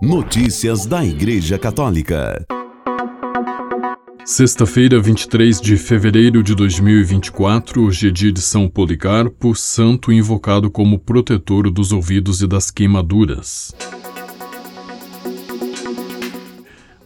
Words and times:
Notícias 0.00 0.86
da 0.86 1.04
Igreja 1.04 1.58
Católica. 1.58 2.46
Sexta-feira, 4.24 5.00
23 5.00 5.60
de 5.60 5.76
fevereiro 5.76 6.40
de 6.40 6.54
2024, 6.54 7.82
hoje 7.82 8.06
é 8.06 8.10
dia 8.12 8.30
de 8.30 8.40
São 8.40 8.68
Policarpo, 8.68 9.56
santo 9.56 10.12
invocado 10.12 10.70
como 10.70 11.00
protetor 11.00 11.68
dos 11.68 11.90
ouvidos 11.90 12.40
e 12.42 12.46
das 12.46 12.70
queimaduras. 12.70 13.74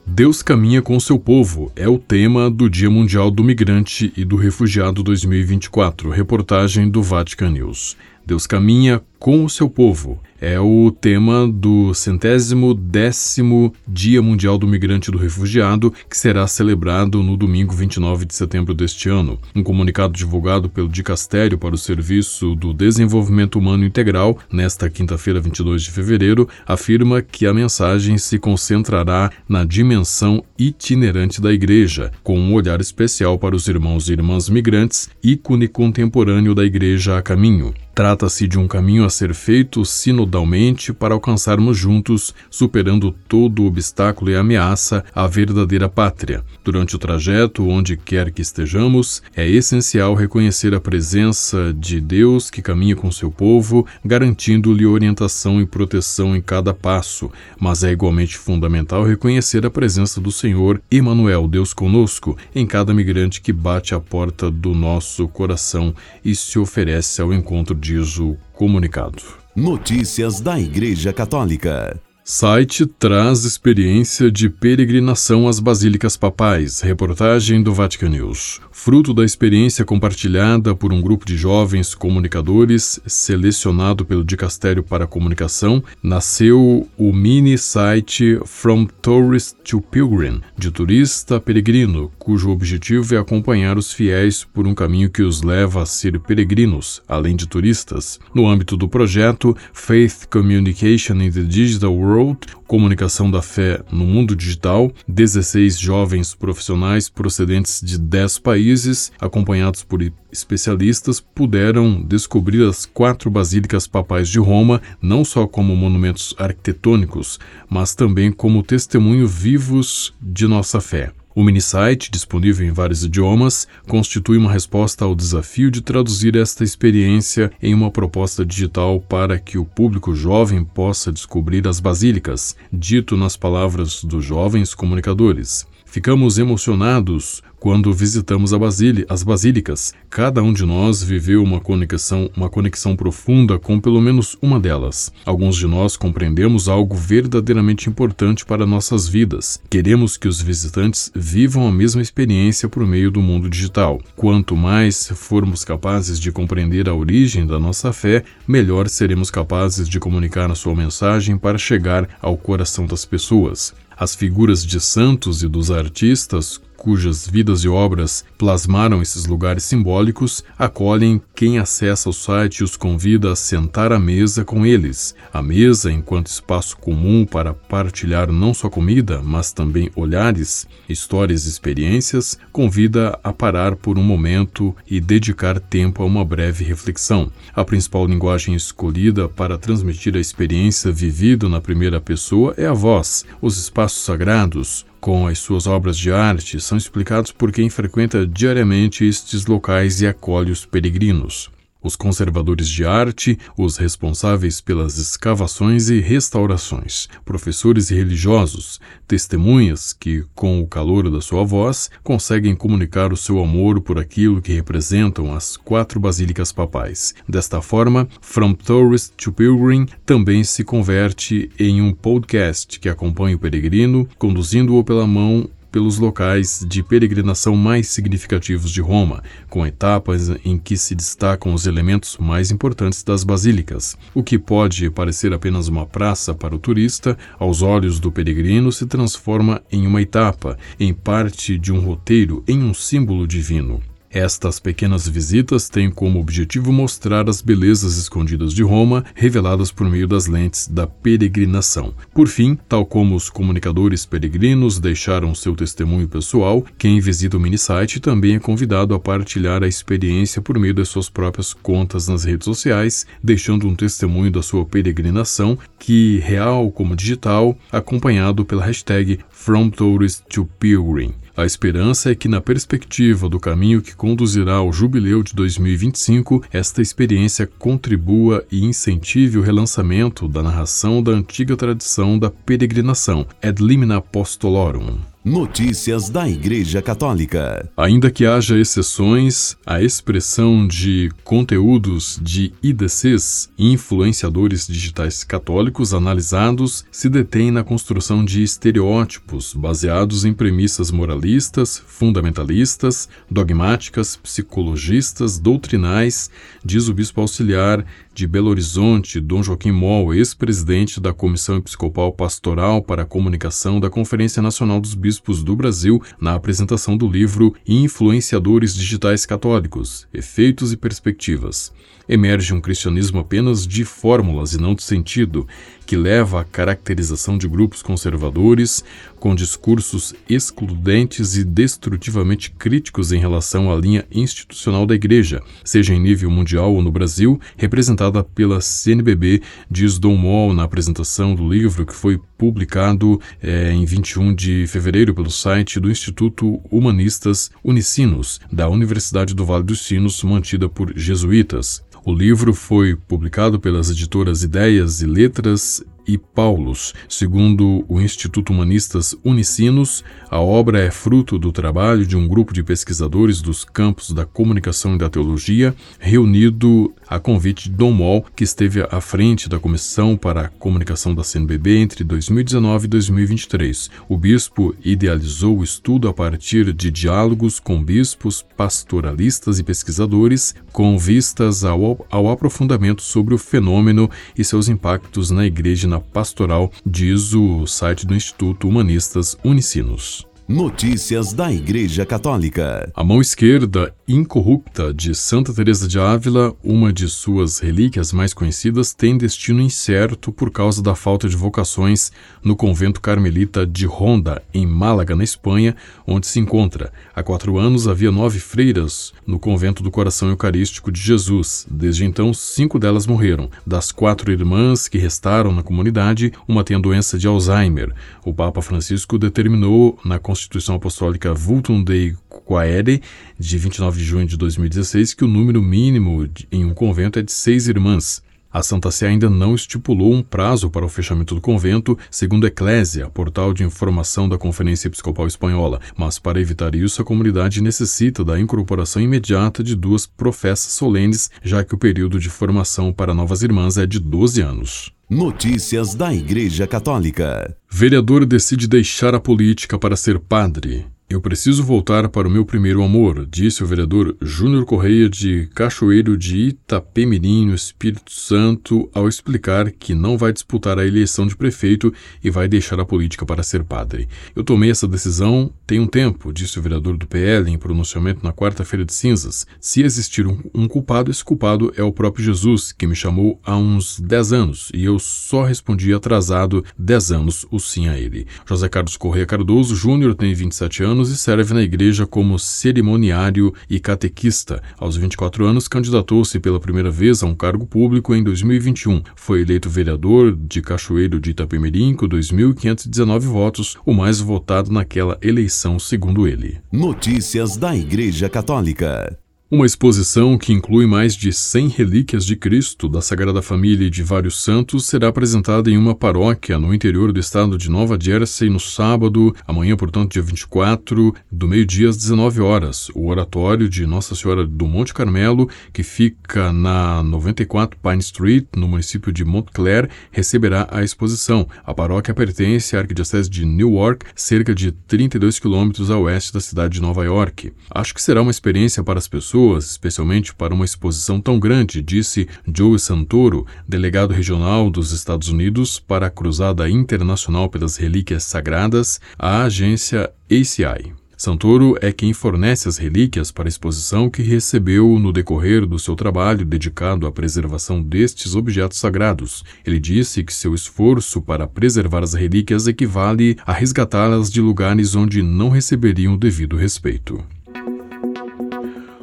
Deus 0.05 0.43
caminha 0.43 0.83
com 0.83 1.01
seu 1.01 1.19
povo 1.19 1.73
é 1.75 1.89
o 1.89 1.99
tema 1.99 2.51
do 2.51 2.69
Dia 2.69 2.91
Mundial 2.91 3.31
do 3.31 3.43
Migrante 3.43 4.13
e 4.15 4.23
do 4.23 4.37
Refugiado 4.37 5.03
2024, 5.03 6.11
reportagem 6.11 6.91
do 6.91 7.03
Vatican 7.03 7.53
News. 7.53 7.97
Deus 8.27 8.47
caminha 8.47 9.03
com 9.23 9.45
o 9.45 9.49
seu 9.49 9.71
povo. 9.71 10.21
É 10.41 10.59
o 10.59 10.91
tema 10.91 11.47
do 11.47 11.95
centésimo 11.95 12.75
décimo 12.75 13.73
Dia 13.87 14.21
Mundial 14.21 14.59
do 14.59 14.67
Migrante 14.67 15.09
e 15.09 15.13
do 15.13 15.19
Refugiado, 15.19 15.95
que 16.11 16.17
será 16.17 16.45
celebrado 16.49 17.23
no 17.23 17.37
domingo 17.37 17.73
29 17.73 18.25
de 18.25 18.35
setembro 18.35 18.75
deste 18.75 19.09
ano. 19.09 19.39
Um 19.55 19.63
comunicado 19.63 20.15
divulgado 20.15 20.69
pelo 20.69 20.89
Dicastério 20.89 21.57
para 21.57 21.77
o 21.77 21.79
Serviço 21.79 22.57
do 22.57 22.75
Desenvolvimento 22.75 23.61
Humano 23.61 23.85
Integral, 23.85 24.37
nesta 24.53 24.91
quinta-feira, 24.91 25.41
22 25.41 25.85
de 25.85 25.93
fevereiro, 25.93 26.49
afirma 26.67 27.23
que 27.23 27.47
a 27.47 27.55
mensagem 27.55 28.19
se 28.19 28.41
concentrará 28.41 29.31
na 29.49 29.65
dimensão 29.65 30.43
itinerante 30.59 31.41
da 31.41 31.53
Igreja, 31.53 32.11
com 32.25 32.37
um 32.37 32.55
olhar 32.55 32.81
especial 32.81 33.39
para 33.39 33.55
os 33.55 33.69
irmãos 33.69 34.09
e 34.09 34.13
irmãs 34.15 34.49
migrantes, 34.49 35.09
ícone 35.23 35.69
contemporâneo 35.69 36.57
da 36.57 36.65
Igreja 36.65 37.17
a 37.17 37.23
caminho. 37.23 37.73
Trata-se 37.95 38.49
de 38.49 38.59
um 38.59 38.67
caminho 38.67 39.05
a 39.05 39.11
ser 39.11 39.35
feito 39.35 39.85
sinodalmente 39.85 40.95
para 40.95 41.13
alcançarmos 41.13 41.77
juntos, 41.77 42.35
superando 42.51 43.15
todo 43.29 43.67
obstáculo 43.67 44.31
e 44.31 44.37
ameaça, 44.37 45.05
a 45.15 45.27
verdadeira 45.27 45.91
pátria. 45.91 46.43
Durante 46.65 46.97
o 46.97 46.99
trajeto, 46.99 47.69
onde 47.69 47.99
quer 47.99 48.31
que 48.31 48.41
estejamos, 48.41 49.23
é 49.37 49.47
essencial 49.47 50.15
reconhecer 50.15 50.75
a 50.75 50.81
presença 50.81 51.75
de 51.79 52.01
Deus 52.01 52.49
que 52.49 52.63
caminha 52.63 52.97
com 52.97 53.13
seu 53.13 53.31
povo, 53.31 53.87
garantindo-lhe 54.03 54.87
orientação 54.87 55.61
e 55.61 55.67
proteção 55.67 56.35
em 56.35 56.41
cada 56.41 56.73
passo, 56.73 57.31
mas 57.61 57.85
é 57.85 57.93
igualmente 57.93 58.39
fundamental 58.39 59.05
reconhecer 59.05 59.67
a 59.67 59.71
presença 59.71 60.19
do 60.19 60.33
Senhor, 60.33 60.81
Emmanuel, 60.91 61.47
Deus 61.47 61.75
conosco, 61.75 62.39
em 62.55 62.67
cada 62.67 62.95
migrante 62.95 63.43
que 63.43 63.53
bate 63.53 63.95
à 63.95 64.01
porta 64.01 64.51
do 64.51 64.75
nosso 64.75 65.29
coração 65.29 65.95
e 66.25 66.35
se 66.35 66.59
oferece 66.59 67.21
ao 67.21 67.35
encontro 67.35 67.82
diz 67.83 68.17
o 68.21 68.37
comunicado. 68.53 69.21
Notícias 69.57 70.41
da 70.41 70.59
Igreja 70.59 71.13
Católica. 71.13 72.01
Site 72.25 72.87
traz 72.87 73.45
experiência 73.45 74.31
de 74.31 74.49
peregrinação 74.49 75.49
às 75.49 75.59
basílicas 75.59 76.17
papais. 76.17 76.81
Reportagem 76.81 77.61
do 77.61 77.75
Vatican 77.75 78.11
News. 78.11 78.61
Fruto 78.71 79.13
da 79.13 79.25
experiência 79.25 79.85
compartilhada 79.85 80.73
por 80.73 80.93
um 80.93 81.01
grupo 81.01 81.27
de 81.27 81.37
jovens 81.37 81.97
comunicadores 81.97 83.01
selecionado 83.09 84.05
pelo 84.05 84.25
Dicastério 84.25 84.85
para 84.85 85.07
Comunicação, 85.07 85.83
nasceu 86.01 86.89
o 86.97 87.13
mini 87.13 87.59
site 87.59 88.39
From 88.45 88.87
Tourist 89.03 89.57
to 89.65 89.81
Pilgrim, 89.81 90.41
de 90.57 90.71
turista 90.71 91.37
a 91.37 91.41
peregrino, 91.41 92.11
cujo 92.21 92.51
objetivo 92.51 93.17
é 93.17 93.19
acompanhar 93.19 93.77
os 93.77 93.93
fiéis 93.93 94.45
por 94.45 94.65
um 94.67 94.75
caminho 94.77 95.11
que 95.11 95.23
os 95.23 95.43
leva 95.43 95.83
a 95.83 95.87
ser 95.87 96.21
peregrinos, 96.21 97.03
além 97.09 97.35
de 97.35 97.49
turistas. 97.49 98.21
No 98.33 98.49
âmbito 98.49 98.77
do 98.77 98.89
projeto 98.89 99.57
Faith 99.73 100.27
Communication 100.31 101.21
in 101.21 101.31
the 101.31 101.43
Digital 101.43 101.93
World, 101.93 102.12
World, 102.13 102.41
Comunicação 102.67 103.31
da 103.31 103.41
Fé 103.41 103.81
no 103.91 104.05
Mundo 104.05 104.37
Digital, 104.37 104.93
16 105.09 105.79
jovens 105.79 106.35
profissionais 106.35 107.09
procedentes 107.09 107.81
de 107.83 107.99
10 107.99 108.39
países, 108.39 109.11
acompanhados 109.21 109.83
por 109.83 110.01
especialistas, 110.31 111.21
puderam 111.21 112.03
descobrir 112.03 112.63
as 112.67 112.85
quatro 112.85 113.31
basílicas 113.31 113.87
papais 113.87 114.29
de 114.29 114.39
Roma, 114.39 114.81
não 115.01 115.25
só 115.25 115.47
como 115.47 115.75
monumentos 115.75 116.35
arquitetônicos, 116.39 117.41
mas 117.69 117.95
também 117.95 118.31
como 118.31 118.63
testemunho 118.63 119.27
vivos 119.27 120.15
de 120.21 120.47
nossa 120.47 120.81
fé. 120.81 121.13
O 121.35 121.43
minisite, 121.43 122.11
disponível 122.11 122.67
em 122.67 122.73
vários 122.73 123.03
idiomas, 123.05 123.67
constitui 123.89 124.37
uma 124.37 124.53
resposta 124.53 125.07
ao 125.07 125.15
desafio 125.15 125.71
de 125.71 125.81
traduzir 125.81 126.37
esta 126.37 126.63
experiência 126.63 127.51
em 127.63 127.73
uma 127.73 127.91
proposta 127.91 128.45
digital 128.45 129.01
para 129.01 129.39
que 129.39 129.57
o 129.57 129.65
público 129.65 130.15
jovem 130.15 130.63
possa 130.63 131.11
descobrir 131.11 131.67
as 131.67 131.81
basílicas, 131.81 132.55
dito 132.71 133.17
nas 133.17 133.35
palavras 133.35 134.05
dos 134.05 134.23
jovens 134.23 134.75
comunicadores. 134.75 135.67
Ficamos 135.93 136.39
emocionados 136.39 137.43
quando 137.61 137.93
visitamos 137.93 138.51
Basília, 138.53 139.05
as 139.11 139.23
basílicas. 139.23 139.93
Cada 140.09 140.43
um 140.43 140.51
de 140.51 140.65
nós 140.65 141.03
viveu 141.03 141.43
uma 141.43 141.61
conexão, 141.61 142.31
uma 142.35 142.49
conexão 142.49 142.97
profunda 142.97 143.59
com 143.59 143.79
pelo 143.79 144.01
menos 144.01 144.35
uma 144.41 144.59
delas. 144.59 145.13
Alguns 145.27 145.55
de 145.55 145.67
nós 145.67 145.95
compreendemos 145.95 146.67
algo 146.67 146.97
verdadeiramente 146.97 147.91
importante 147.91 148.47
para 148.47 148.65
nossas 148.65 149.07
vidas. 149.07 149.61
Queremos 149.69 150.17
que 150.17 150.27
os 150.27 150.41
visitantes 150.41 151.13
vivam 151.15 151.69
a 151.69 151.71
mesma 151.71 152.01
experiência 152.01 152.71
por 152.71 152.87
meio 152.87 153.11
do 153.11 153.21
mundo 153.21 153.51
digital. 153.51 154.01
Quanto 154.17 154.57
mais 154.57 155.13
formos 155.15 155.63
capazes 155.63 156.19
de 156.19 156.33
compreender 156.33 156.89
a 156.89 156.95
origem 156.95 157.47
da 157.47 157.61
nossa 157.61 157.93
fé, 157.93 158.25
melhor 158.49 158.89
seremos 158.89 159.31
capazes 159.31 159.87
de 159.87 160.01
comunicar 160.01 160.51
a 160.51 160.55
sua 160.55 160.75
mensagem 160.75 161.37
para 161.37 161.59
chegar 161.59 162.09
ao 162.23 162.35
coração 162.35 162.87
das 162.87 163.05
pessoas. 163.05 163.75
As 164.03 164.17
figuras 164.17 164.67
de 164.67 164.81
santos 164.81 165.45
e 165.45 165.47
dos 165.47 165.71
artistas 165.71 166.61
cujas 166.83 167.29
vidas 167.29 167.61
e 167.61 167.69
obras 167.69 168.25
plasmaram 168.37 169.01
esses 169.01 169.25
lugares 169.25 169.63
simbólicos, 169.63 170.43
acolhem 170.59 171.23
quem 171.33 171.61
acessa 171.61 172.11
o 172.11 172.13
site 172.13 172.59
e 172.59 172.65
os 172.65 172.77
convida 172.77 173.31
a 173.31 173.37
sentar 173.37 173.93
à 173.93 174.01
mesa 174.01 174.45
com 174.45 174.67
eles. 174.67 175.15
A 175.33 175.41
mesa, 175.41 175.93
enquanto 175.93 176.27
espaço 176.27 176.77
comum 176.77 177.25
para 177.25 177.55
partilhar 177.55 178.33
não 178.33 178.53
só 178.53 178.69
comida, 178.69 179.23
mas 179.23 179.53
também 179.53 179.93
olhares, 179.95 180.67
histórias 180.89 181.47
e 181.47 181.51
experiências, 181.51 182.37
convida 182.51 183.17
a 183.23 183.33
parar 183.33 183.77
por 183.77 183.97
um 183.97 184.03
momento 184.03 184.75
e 184.85 185.01
dedicar 185.01 185.61
tempo 185.61 186.03
a 186.03 186.07
uma 186.07 186.25
breve 186.25 186.65
reflexão. 186.65 187.31
A 187.55 187.65
principal 187.65 188.05
linguagem 188.09 188.57
escolhida 188.57 189.29
para 189.29 189.57
transmitir 189.57 190.17
a 190.17 190.21
experiência 190.21 190.91
vivida 190.91 191.49
na 191.49 191.61
primeira 191.61 192.01
pessoa 192.01 192.55
é 192.57 192.67
a 192.67 192.73
voz. 192.73 193.25
Os 193.41 193.57
espaços 193.57 194.03
sagrados, 194.03 194.85
com 195.03 195.27
as 195.27 195.41
suas 195.41 195.67
obras 195.67 195.99
de 195.99 196.13
arte 196.13 196.61
são 196.61 196.79
explicados 196.79 197.33
por 197.33 197.51
quem 197.51 197.69
frequenta 197.69 198.25
diariamente 198.25 199.05
estes 199.05 199.45
locais 199.47 200.01
e 200.01 200.07
acolhe 200.07 200.53
os 200.53 200.65
peregrinos 200.65 201.51
os 201.83 201.97
conservadores 201.97 202.69
de 202.69 202.85
arte, 202.85 203.39
os 203.57 203.77
responsáveis 203.77 204.61
pelas 204.61 204.99
escavações 204.99 205.89
e 205.89 206.01
restaurações, 206.01 207.09
professores 207.25 207.91
e 207.91 207.95
religiosos, 207.95 208.81
testemunhas 209.07 209.93
que, 209.93 210.25
com 210.35 210.61
o 210.61 210.67
calor 210.67 211.11
da 211.11 211.21
sua 211.21 211.45
voz, 211.45 211.91
conseguem 212.03 212.55
comunicar 212.55 213.13
o 213.13 213.17
seu 213.17 213.43
amor 213.43 213.81
por 213.81 213.99
aquilo 213.99 214.41
que 214.41 214.53
representam 214.53 215.35
as 215.35 215.57
quatro 215.57 215.99
basílicas 215.99 216.53
papais. 216.53 217.15
Desta 217.29 217.61
forma, 217.61 218.09
From 218.21 218.55
Tourist 218.55 219.13
to 219.17 219.33
Pilgrim 219.33 219.87
também 220.05 220.45
se 220.45 220.65
converte 220.65 221.51
em 221.59 221.81
um 221.81 221.93
podcast 221.93 222.79
que 222.79 222.89
acompanha 222.89 223.37
o 223.37 223.39
peregrino, 223.39 224.09
conduzindo-o 224.19 224.85
pela 224.85 225.07
mão 225.07 225.49
pelos 225.73 225.99
locais 225.99 226.65
de 226.69 226.83
peregrinação 226.83 227.57
mais 227.57 227.89
significativos 227.89 228.71
de 228.71 228.83
Roma, 228.83 229.25
com 229.49 229.67
etapas 229.67 230.29
em 230.45 230.59
que 230.59 230.77
se 230.77 230.95
destacam 230.95 231.55
os 231.55 231.67
elementos 231.67 232.19
mais 232.19 232.51
importantes 232.51 233.03
das 233.03 233.25
basílicas. 233.25 233.97
O 234.15 234.23
que 234.23 234.39
pode 234.39 234.91
parecer 234.91 235.33
apenas 235.33 235.67
uma 235.67 235.87
praça 235.87 236.35
para 236.35 236.55
o 236.55 236.59
turista, 236.59 237.17
aos 237.39 237.63
olhos 237.63 237.99
do 237.99 238.13
peregrino 238.13 238.71
se 238.71 238.87
transforma 238.87 239.63
em 239.73 239.87
uma 239.87 240.03
etapa, 240.03 240.59
em 240.79 240.93
parte 240.93 241.59
de 241.59 241.73
um 241.73 241.81
roteiro, 241.81 242.45
em 242.47 242.63
um 242.63 242.75
símbolo 242.75 243.27
divino. 243.27 243.81
Estas 244.15 244.61
pequenas 244.61 245.09
visitas 245.09 245.71
têm 245.71 245.91
como 245.91 246.21
objetivo 246.21 246.71
mostrar 246.71 247.31
as 247.31 247.41
belezas 247.41 247.97
escondidas 247.97 248.53
de 248.53 248.63
Roma, 248.63 249.07
reveladas 249.15 249.73
por 249.73 249.89
meio 249.89 250.07
das 250.07 250.27
lentes 250.27 250.69
da 250.69 250.87
peregrinação. 250.87 251.95
Por 252.13 252.29
fim, 252.29 252.59
tal 252.69 252.85
como 252.85 253.17
os 253.17 253.31
comunicadores 253.31 254.05
peregrinos 254.05 254.79
deixaram 254.79 255.35
seu 255.35 255.57
testemunho 255.57 256.07
pessoal, 256.07 256.63
quem 256.77 257.01
visita 257.01 257.39
o 257.39 257.41
minisite 257.41 258.01
também 258.01 258.35
é 258.35 258.39
convidado 258.39 258.95
a 258.95 259.01
partilhar 259.01 259.63
a 259.63 259.69
experiência 259.69 260.43
por 260.43 260.59
meio 260.59 260.75
das 260.75 260.91
suas 260.91 261.09
próprias 261.09 261.55
contas 261.55 262.07
nas 262.07 262.25
redes 262.25 262.45
sociais, 262.45 263.07
deixando 263.23 263.67
um 263.67 263.75
testemunho 263.75 264.31
da 264.31 264.43
sua 264.43 264.67
peregrinação, 264.67 265.59
que 265.79 266.19
real 266.19 266.71
como 266.71 266.95
digital, 266.95 267.57
acompanhado 267.71 268.45
pela 268.45 268.67
hashtag 268.67 269.21
From 269.31 269.71
Tourist 269.71 270.23
to 270.29 270.45
Pilgrim. 270.61 271.15
A 271.35 271.47
esperança 271.47 272.11
é 272.11 272.15
que, 272.15 272.29
na 272.29 272.41
perspectiva 272.41 273.29
do 273.29 273.41
caminho 273.41 273.81
que 273.81 273.97
conduzirá 273.97 274.55
ao 274.55 274.73
jubileu 274.73 275.23
de 275.23 275.35
2025, 275.35 276.45
esta 276.53 276.83
experiência 276.83 277.47
contribua 277.59 278.45
e 278.53 278.65
incentive 278.65 279.39
o 279.39 279.43
relançamento 279.43 280.29
da 280.29 280.43
narração 280.43 281.03
da 281.03 281.13
antiga 281.13 281.57
tradição 281.57 282.19
da 282.19 282.31
peregrinação, 282.31 283.27
ad 283.43 283.63
limina 283.63 283.97
apostolorum. 283.97 285.12
Notícias 285.25 286.11
da 286.11 286.29
Igreja 286.29 286.83
Católica. 286.83 287.71
Ainda 287.77 288.11
que 288.11 288.27
haja 288.27 288.59
exceções, 288.59 289.57
a 289.65 289.81
expressão 289.81 290.67
de 290.67 291.13
conteúdos 291.23 292.19
de 292.21 292.53
IDCs, 292.61 293.49
influenciadores 293.57 294.67
digitais 294.67 295.23
católicos 295.23 295.95
analisados, 295.95 296.85
se 296.91 297.09
detém 297.09 297.53
na 297.53 297.63
construção 297.63 298.25
de 298.25 298.43
estereótipos 298.43 299.55
baseados 299.55 300.25
em 300.25 300.33
premissas 300.33 300.91
moralistas, 300.91 301.81
fundamentalistas, 301.87 303.09
dogmáticas, 303.31 304.17
psicologistas, 304.17 305.39
doutrinais, 305.39 306.33
diz 306.65 306.89
o 306.89 306.95
bispo 306.95 307.21
auxiliar 307.21 307.87
de 308.13 308.27
Belo 308.27 308.51
Horizonte, 308.51 309.21
Dom 309.21 309.41
Joaquim 309.43 309.71
Moll, 309.71 310.15
ex-presidente 310.15 311.01
da 311.01 311.15
Comissão 311.15 311.59
Episcopal 311.59 312.13
Pastoral 312.13 312.83
para 312.83 313.03
a 313.03 313.07
Comunicação 313.07 313.79
da 313.79 313.89
Conferência 313.89 314.43
Nacional 314.43 314.81
dos 314.81 314.95
Bispos 314.95 315.12
do 315.21 315.57
Brasil, 315.57 316.03
na 316.21 316.35
apresentação 316.35 316.97
do 316.97 317.09
livro 317.09 317.55
Influenciadores 317.67 318.75
Digitais 318.75 319.27
Católicos: 319.27 320.07
Efeitos 320.13 320.73
e 320.73 320.77
Perspectivas. 320.77 321.73
Emerge 322.09 322.53
um 322.53 322.61
cristianismo 322.61 323.21
apenas 323.21 323.67
de 323.67 323.85
fórmulas 323.85 324.53
e 324.53 324.61
não 324.61 324.75
de 324.75 324.83
sentido, 324.83 325.47
que 325.87 325.97
leva 325.97 326.41
à 326.41 326.45
caracterização 326.45 327.37
de 327.37 327.49
grupos 327.49 327.83
conservadores 327.83 328.85
com 329.23 329.35
discursos 329.35 330.15
excludentes 330.29 331.37
e 331.37 331.45
destrutivamente 331.45 332.51
críticos 332.51 333.13
em 333.13 333.21
relação 333.21 333.73
à 333.73 333.77
linha 333.77 334.05
institucional 334.11 334.85
da 334.85 334.97
Igreja, 334.97 335.41
seja 335.65 335.95
em 335.95 336.01
nível 336.01 336.31
mundial 336.31 336.75
ou 336.75 336.83
no 336.83 336.91
Brasil, 336.91 337.41
representada 337.57 338.25
pela 338.25 338.61
CNBB, 338.61 339.41
diz 339.71 339.99
Dom 339.99 340.17
Moll 340.17 340.53
na 340.53 340.65
apresentação 340.65 341.35
do 341.35 341.49
livro 341.49 341.87
que 341.87 341.95
foi 341.95 342.21
publicado 342.37 343.21
é, 343.41 343.71
em 343.71 343.85
21 343.85 344.35
de 344.35 344.67
fevereiro 344.67 345.15
pelo 345.15 345.31
site 345.31 345.79
do 345.79 345.89
Instituto 345.89 346.61
Humanistas 346.71 347.51
Unicinos, 347.63 348.41
da 348.51 348.69
Universidade 348.69 349.35
do 349.35 349.45
Vale 349.45 349.63
dos 349.63 349.83
Sinos, 349.83 350.21
mantida 350.25 350.69
por 350.69 350.93
jesuítas. 350.97 351.85
O 352.05 352.13
livro 352.13 352.53
foi 352.53 352.97
publicado 352.97 353.61
pelas 353.61 353.89
editoras 353.89 354.43
Ideias 354.43 355.03
e 355.03 355.07
Letras 355.07 355.85
e 356.05 356.19
Paulus. 356.19 356.93
Segundo 357.09 357.85
o 357.89 358.01
Instituto 358.01 358.53
Humanistas 358.53 359.15
Unicinos, 359.25 360.03
a 360.29 360.41
obra 360.41 360.81
é 360.81 360.91
fruto 360.91 361.39
do 361.39 361.53
trabalho 361.53 362.05
de 362.05 362.17
um 362.17 362.27
grupo 362.27 362.53
de 362.53 362.65
pesquisadores 362.65 363.41
dos 363.41 363.65
campos 363.65 364.11
da 364.11 364.27
comunicação 364.27 364.97
e 364.97 364.99
da 364.99 365.09
teologia, 365.09 365.77
reunido 366.01 366.93
a 367.15 367.21
convite 367.21 367.69
de 367.69 367.77
Dom 367.77 367.93
Moll, 367.93 368.25
que 368.35 368.43
esteve 368.43 368.87
à 368.91 369.01
frente 369.01 369.49
da 369.49 369.59
Comissão 369.59 370.17
para 370.17 370.43
a 370.43 370.49
Comunicação 370.49 371.15
da 371.15 371.23
CNBB 371.23 371.77
entre 371.79 372.05
2019 372.05 372.87
e 372.87 372.89
2023. 372.89 373.91
O 374.09 374.17
bispo 374.17 374.75
idealizou 374.83 375.59
o 375.59 375.65
estudo 375.65 376.09
a 376.09 376.15
partir 376.15 376.73
de 376.73 376.91
diálogos 376.91 377.61
com 377.61 377.83
bispos, 377.83 378.43
pastoralistas 378.57 379.59
e 379.59 379.63
pesquisadores, 379.63 380.55
com 380.73 380.97
vistas 380.99 381.65
ao, 381.65 382.07
ao 382.11 382.31
aprofundamento 382.31 383.03
sobre 383.03 383.35
o 383.35 383.39
fenômeno 383.39 384.09
e 384.37 384.43
seus 384.43 384.69
impactos 384.69 385.31
na 385.31 385.45
igreja 385.45 385.87
na 385.87 386.01
pastoral, 386.01 386.73
diz 386.85 387.35
o 387.35 387.67
site 387.67 388.07
do 388.07 388.15
Instituto 388.15 388.67
Humanistas 388.67 389.37
Unicinos. 389.45 390.32
Notícias 390.53 391.33
da 391.33 391.51
Igreja 391.51 392.05
Católica. 392.05 392.93
A 392.95 393.03
mão 393.03 393.23
esquerda 393.23 393.95
incorrupta 394.07 394.93
de 394.93 395.15
Santa 395.15 395.55
Teresa 395.55 395.89
de 395.89 395.99
Ávila, 395.99 396.55
uma 396.63 396.93
de 396.93 397.09
suas 397.09 397.59
relíquias 397.59 398.13
mais 398.13 398.35
conhecidas, 398.35 398.93
tem 398.93 399.17
destino 399.17 399.63
incerto 399.63 400.31
por 400.31 400.51
causa 400.51 400.83
da 400.83 400.95
falta 400.95 401.27
de 401.27 401.35
vocações 401.35 402.13
no 402.45 402.55
convento 402.55 403.01
carmelita 403.01 403.65
de 403.65 403.87
Ronda, 403.87 404.43
em 404.53 404.67
Málaga, 404.67 405.17
na 405.17 405.25
Espanha, 405.25 405.75
onde 406.07 406.27
se 406.27 406.39
encontra. 406.39 406.93
Há 407.17 407.23
quatro 407.23 407.57
anos 407.57 407.89
havia 407.89 408.13
nove 408.13 408.39
freiras 408.39 409.15
no 409.27 409.39
convento 409.39 409.83
do 409.83 409.91
Coração 409.91 410.29
Eucarístico 410.29 410.93
de 410.93 411.01
Jesus. 411.01 411.67
Desde 411.71 412.05
então, 412.05 412.35
cinco 412.35 412.79
delas 412.79 413.07
morreram. 413.07 413.49
Das 413.67 413.91
quatro 413.91 414.31
irmãs 414.31 414.87
que 414.87 414.99
restaram 414.99 415.51
na 415.51 415.63
comunidade, 415.63 416.31
uma 416.47 416.63
tem 416.63 416.77
a 416.77 416.81
doença 416.81 417.19
de 417.19 417.27
Alzheimer. 417.27 417.95
O 418.23 418.35
Papa 418.35 418.61
Francisco 418.61 419.19
determinou 419.19 419.99
na 420.05 420.19
Constituição 420.19 420.42
Apostólica 420.75 421.35
Vultum 421.35 421.83
Dei 421.83 422.15
Quaere, 422.29 423.03
de 423.39 423.59
29 423.59 423.99
de 423.99 424.05
junho 424.05 424.27
de 424.27 424.37
2016, 424.37 425.15
que 425.15 425.25
o 425.25 425.29
número 425.29 425.63
mínimo 425.63 426.29
em 426.51 426.65
um 426.65 426.75
convento 426.75 427.19
é 427.19 427.23
de 427.23 427.33
seis 427.33 427.69
irmãs. 427.69 428.23
A 428.53 428.63
Santa 428.63 428.91
Sé 428.91 429.09
ainda 429.09 429.31
não 429.31 429.55
estipulou 429.55 430.13
um 430.13 430.23
prazo 430.23 430.69
para 430.69 430.85
o 430.85 430.89
fechamento 430.89 431.35
do 431.35 431.41
convento, 431.41 431.99
segundo 432.11 432.45
a 432.45 432.49
Eclésia, 432.49 433.09
portal 433.09 433.55
de 433.55 433.65
informação 433.65 434.29
da 434.29 434.37
Conferência 434.37 434.89
Episcopal 434.89 435.27
Espanhola, 435.27 435.81
mas 435.97 436.19
para 436.19 436.41
evitar 436.41 436.75
isso, 436.75 437.01
a 437.01 437.05
comunidade 437.05 437.63
necessita 437.63 438.23
da 438.23 438.39
incorporação 438.39 439.01
imediata 439.01 439.63
de 439.63 439.75
duas 439.75 440.05
professas 440.05 440.73
solenes, 440.73 441.31
já 441.43 441.65
que 441.65 441.75
o 441.75 441.79
período 441.79 442.21
de 442.21 442.29
formação 442.29 442.93
para 442.93 443.15
novas 443.15 443.43
irmãs 443.43 443.79
é 443.79 443.87
de 443.87 443.99
12 443.99 444.43
anos. 444.43 444.93
Notícias 445.09 445.95
da 445.95 446.13
Igreja 446.13 446.67
Católica. 446.67 447.57
Vereador 447.71 448.27
decide 448.27 448.69
deixar 448.69 449.15
a 449.15 449.21
política 449.21 449.79
para 449.79 449.97
ser 449.97 450.19
padre. 450.19 450.87
Eu 451.13 451.21
preciso 451.21 451.63
voltar 451.63 452.09
para 452.09 452.27
o 452.27 452.31
meu 452.31 452.43
primeiro 452.43 452.83
amor, 452.83 453.27
disse 453.31 453.63
o 453.63 453.67
vereador 453.67 454.17
Júnior 454.23 454.65
Correia 454.65 455.11
de 455.11 455.47
Cachoeiro 455.55 456.17
de 456.17 456.39
Itapemirim, 456.39 457.49
no 457.49 457.55
Espírito 457.55 458.11
Santo, 458.11 458.89
ao 458.95 459.07
explicar 459.07 459.71
que 459.73 459.95
não 459.95 460.17
vai 460.17 460.33
disputar 460.33 460.79
a 460.79 460.87
eleição 460.87 461.27
de 461.27 461.37
prefeito 461.37 461.93
e 462.25 462.31
vai 462.31 462.49
deixar 462.49 462.81
a 462.81 462.87
política 462.87 463.27
para 463.27 463.43
ser 463.43 463.63
padre. 463.63 464.09
Eu 464.35 464.43
tomei 464.43 464.71
essa 464.71 464.89
decisão 464.89 465.53
tem 465.67 465.81
um 465.81 465.87
tempo, 465.87 466.33
disse 466.33 466.59
o 466.59 466.63
vereador 466.63 466.97
do 466.97 467.07
PL 467.07 467.51
em 467.51 467.59
pronunciamento 467.59 468.25
na 468.25 468.33
quarta-feira 468.33 468.85
de 468.85 468.95
cinzas. 468.95 469.47
Se 469.61 469.83
existir 469.83 470.27
um, 470.27 470.39
um 470.55 470.67
culpado, 470.67 471.11
esse 471.11 471.23
culpado 471.23 471.75
é 471.77 471.83
o 471.83 471.93
próprio 471.93 472.25
Jesus, 472.25 472.73
que 472.73 472.87
me 472.87 472.97
chamou 472.97 473.39
há 473.45 473.55
uns 473.55 474.01
10 474.01 474.33
anos, 474.33 474.71
e 474.73 474.85
eu 474.85 474.99
só 474.99 475.45
respondi 475.45 475.93
atrasado 475.93 476.65
10 476.79 477.13
anos 477.13 477.47
o 477.51 477.59
sim 477.59 477.89
a 477.89 477.99
ele. 477.99 478.27
José 478.47 478.67
Carlos 478.67 478.97
Correia 478.97 479.27
Cardoso 479.27 479.77
Júnior 479.77 480.15
tem 480.15 480.33
27 480.33 480.83
anos 480.83 481.02
anos 481.03 481.11
e 481.11 481.17
serve 481.17 481.53
na 481.53 481.63
igreja 481.63 482.07
como 482.07 482.39
cerimoniário 482.39 483.53
e 483.69 483.81
catequista. 483.81 484.63
Aos 484.79 484.97
24 484.97 485.45
anos, 485.45 485.67
candidatou-se 485.67 486.39
pela 486.39 486.61
primeira 486.61 486.91
vez 486.91 487.23
a 487.23 487.27
um 487.27 487.35
cargo 487.35 487.67
público 487.67 488.15
em 488.15 488.23
2021. 488.23 489.03
Foi 489.17 489.43
eleito 489.43 489.69
vereador 489.69 490.37
de 490.37 490.63
Cachoeiro 490.63 491.21
de 491.21 491.31
Itapemirim 491.31 491.95
com 491.95 492.09
2.519 492.09 493.21
votos, 493.21 493.77
o 493.85 493.93
mais 493.93 494.21
votado 494.21 494.71
naquela 494.71 495.19
eleição, 495.21 495.79
segundo 495.79 496.29
ele. 496.29 496.61
Notícias 496.71 497.57
da 497.57 497.77
Igreja 497.77 498.29
Católica. 498.29 499.19
Uma 499.55 499.67
exposição 499.67 500.39
que 500.39 500.51
inclui 500.51 500.87
mais 500.87 501.15
de 501.15 501.31
100 501.31 501.69
relíquias 501.69 502.25
de 502.25 502.35
Cristo, 502.37 502.89
da 502.89 503.03
Sagrada 503.03 503.43
Família 503.43 503.87
e 503.87 503.91
de 503.91 504.03
vários 504.03 504.43
santos 504.43 504.87
será 504.87 505.09
apresentada 505.09 505.71
em 505.71 505.77
uma 505.77 505.95
paróquia 505.95 506.59
no 506.59 506.73
interior 506.73 507.13
do 507.13 507.21
estado 507.21 507.59
de 507.59 507.71
Nova 507.71 507.99
Jersey 508.01 508.49
no 508.49 508.59
sábado, 508.59 509.37
amanhã, 509.47 509.77
portanto, 509.77 510.13
dia 510.13 510.23
24, 510.23 511.15
do 511.31 511.47
meio-dia 511.47 511.91
às 511.91 511.99
19 511.99 512.41
horas. 512.41 512.89
O 512.95 513.09
oratório 513.09 513.69
de 513.69 513.85
Nossa 513.85 514.15
Senhora 514.15 514.47
do 514.47 514.67
Monte 514.67 514.95
Carmelo, 514.95 515.47
que 515.71 515.83
fica 515.83 516.51
na 516.51 517.03
94 517.03 517.79
Pine 517.79 518.01
Street, 518.01 518.47
no 518.57 518.67
município 518.67 519.13
de 519.13 519.23
Montclair, 519.23 519.91
receberá 520.11 520.67
a 520.71 520.83
exposição. 520.83 521.47
A 521.63 521.75
paróquia 521.75 522.15
pertence 522.15 522.75
à 522.75 522.79
Arquidiocese 522.79 523.29
de 523.29 523.45
Newark, 523.45 524.07
cerca 524.17 524.55
de 524.55 524.73
32 524.73 525.39
quilômetros 525.39 525.91
a 525.91 525.99
oeste 525.99 526.33
da 526.33 526.41
cidade 526.41 526.77
de 526.77 526.81
Nova 526.81 527.05
York. 527.05 527.53
Acho 527.71 527.93
que 527.93 528.01
será 528.01 528.23
uma 528.23 528.31
experiência 528.31 528.83
para 528.83 528.99
as 528.99 529.07
pessoas 529.07 529.42
pessoas, 529.43 529.71
especialmente 529.71 530.35
para 530.35 530.55
uma 530.55 530.65
exposição 530.65 531.21
tão 531.21 531.39
grande, 531.39 531.83
disse 531.83 532.29
Joe 532.55 532.79
Santoro, 532.79 533.45
delegado 533.67 534.13
regional 534.13 534.71
dos 534.71 534.93
Estados 534.93 535.29
Unidos 535.29 535.81
para 535.81 536.07
a 536.07 536.11
Cruzada 536.11 536.69
Internacional 536.69 537.49
pelas 537.49 537.77
Relíquias 537.77 538.23
Sagradas, 538.25 539.01
à 539.19 539.43
agência 539.43 540.13
ACI. 540.31 540.93
Santoro 541.17 541.77
é 541.81 541.93
quem 541.93 542.13
fornece 542.13 542.69
as 542.69 542.79
relíquias 542.79 543.31
para 543.31 543.47
a 543.47 543.49
exposição 543.49 544.11
que 544.11 544.23
recebeu 544.23 544.99
no 544.99 545.13
decorrer 545.13 545.67
do 545.67 545.79
seu 545.79 545.95
trabalho 545.95 546.45
dedicado 546.45 547.07
à 547.07 547.13
preservação 547.13 547.81
destes 547.81 548.35
objetos 548.35 548.79
sagrados. 548.79 549.45
Ele 549.65 549.79
disse 549.79 550.25
que 550.25 550.35
seu 550.35 550.53
esforço 550.53 551.21
para 551.21 551.47
preservar 551.47 552.03
as 552.03 552.15
relíquias 552.15 552.67
equivale 552.67 553.37
a 553.47 553.53
resgatá-las 553.53 554.31
de 554.31 554.41
lugares 554.41 554.97
onde 554.97 555.23
não 555.23 555.49
receberiam 555.49 556.15
o 556.15 556.19
devido 556.19 556.57
respeito. 556.57 557.23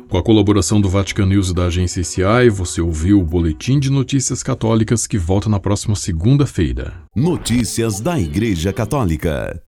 Com 0.10 0.18
a 0.18 0.24
colaboração 0.24 0.82
do 0.82 0.90
Vatican 0.90 1.28
News 1.28 1.52
e 1.52 1.54
da 1.54 1.66
agência 1.66 2.02
ICI, 2.02 2.50
você 2.50 2.82
ouviu 2.82 3.20
o 3.20 3.24
Boletim 3.24 3.80
de 3.80 3.92
Notícias 3.92 4.42
Católicas 4.42 5.06
que 5.06 5.20
volta 5.20 5.48
na 5.48 5.60
próxima 5.60 5.96
segunda-feira. 5.96 6.96
Notícias 7.16 8.00
da 8.00 8.20
Igreja 8.20 8.74
Católica. 8.74 9.62